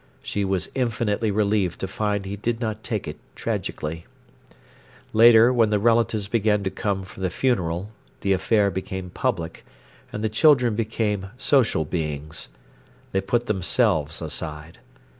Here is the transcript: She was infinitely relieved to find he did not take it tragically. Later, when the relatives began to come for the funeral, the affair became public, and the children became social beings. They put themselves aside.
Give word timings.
She 0.23 0.43
was 0.43 0.71
infinitely 0.73 1.29
relieved 1.29 1.79
to 1.81 1.87
find 1.87 2.25
he 2.25 2.35
did 2.35 2.59
not 2.59 2.83
take 2.83 3.07
it 3.07 3.19
tragically. 3.35 4.07
Later, 5.13 5.53
when 5.53 5.69
the 5.69 5.77
relatives 5.77 6.27
began 6.27 6.63
to 6.63 6.71
come 6.71 7.03
for 7.03 7.19
the 7.19 7.29
funeral, 7.29 7.91
the 8.21 8.33
affair 8.33 8.71
became 8.71 9.11
public, 9.11 9.63
and 10.11 10.23
the 10.23 10.27
children 10.27 10.73
became 10.73 11.27
social 11.37 11.85
beings. 11.85 12.49
They 13.11 13.21
put 13.21 13.45
themselves 13.45 14.23
aside. 14.23 14.79